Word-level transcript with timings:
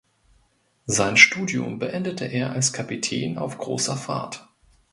Sein 0.87 1.15
Studium 1.15 1.77
beendete 1.77 2.25
er 2.25 2.53
als 2.53 2.73
Kapitän 2.73 3.37
auf 3.37 3.59
großer 3.59 3.95
Fahrt. 3.97 4.47